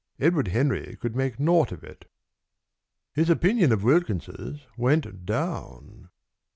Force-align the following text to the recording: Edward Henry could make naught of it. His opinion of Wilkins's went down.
Edward 0.19 0.47
Henry 0.47 0.97
could 0.99 1.15
make 1.15 1.39
naught 1.39 1.71
of 1.71 1.83
it. 1.83 2.09
His 3.13 3.29
opinion 3.29 3.71
of 3.71 3.83
Wilkins's 3.83 4.65
went 4.75 5.27
down. 5.27 6.09